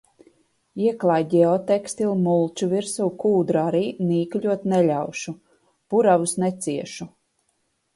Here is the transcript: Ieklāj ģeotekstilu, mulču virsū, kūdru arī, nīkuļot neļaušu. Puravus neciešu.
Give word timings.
Ieklāj 0.85 1.25
ģeotekstilu, 1.33 2.15
mulču 2.29 2.71
virsū, 2.73 3.11
kūdru 3.27 3.63
arī, 3.67 3.85
nīkuļot 4.11 4.69
neļaušu. 4.75 5.39
Puravus 5.93 6.39
neciešu. 6.47 7.15